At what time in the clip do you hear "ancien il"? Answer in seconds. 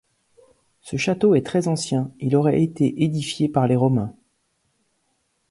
1.67-2.35